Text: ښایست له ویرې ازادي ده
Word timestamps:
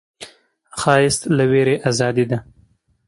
ښایست 0.79 1.21
له 1.37 1.43
ویرې 1.51 1.75
ازادي 1.89 2.25
ده 2.31 2.37